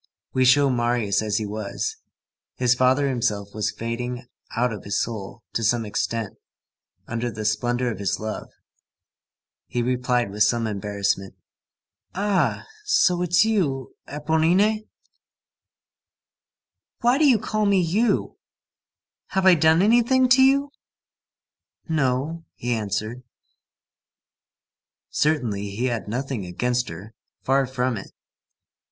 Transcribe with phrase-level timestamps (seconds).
[0.33, 1.97] We show Marius as he was.
[2.55, 6.37] His father himself was fading out of his soul to some extent,
[7.05, 8.49] under the splendor of his love.
[9.67, 11.35] He replied with some embarrassment:—
[12.15, 12.65] "Ah!
[12.83, 14.87] so it's you, Éponine?"
[17.01, 18.39] "Why do you call me you?
[19.27, 20.71] Have I done anything to you?"
[21.87, 23.21] "No," he answered.
[25.11, 27.13] Certainly, he had nothing against her.
[27.43, 28.09] Far from it.